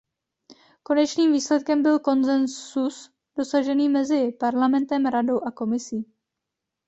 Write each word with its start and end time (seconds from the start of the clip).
Konečným 0.83 1.33
výsledkem 1.33 1.83
byl 1.83 1.99
konsenzus 1.99 3.09
dosažený 3.37 3.89
mezi 3.89 4.31
Parlamentem, 4.39 5.05
Radou 5.05 5.39
a 5.43 5.51
Komisí. 5.51 6.05